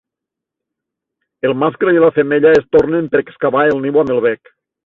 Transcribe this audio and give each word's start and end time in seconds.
El 1.49 1.53
mascle 1.65 1.95
i 1.97 2.01
la 2.05 2.11
femella 2.17 2.57
es 2.63 2.67
tornen 2.79 3.13
per 3.13 3.25
excavar 3.27 3.67
el 3.75 3.87
niu 3.89 4.05
amb 4.05 4.17
el 4.19 4.27
bec. 4.31 4.55